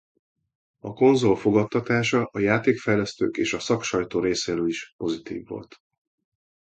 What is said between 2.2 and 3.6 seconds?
a játékfejlesztők és a